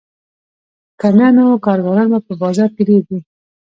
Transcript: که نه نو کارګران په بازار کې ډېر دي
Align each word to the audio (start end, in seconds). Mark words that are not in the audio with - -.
که 0.99 1.07
نه 1.17 1.27
نو 1.35 1.45
کارګران 1.65 2.09
په 2.27 2.33
بازار 2.41 2.69
کې 2.75 2.83
ډېر 2.89 3.01
دي 3.09 3.19